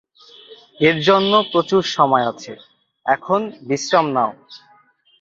এর 0.79 0.97
জন্য 1.07 1.31
প্রচুর 1.51 1.83
সময় 1.95 2.25
আছে, 2.27 2.53
এখন 3.05 3.41
বিশ্রাম 3.67 4.07
নাও। 4.15 4.31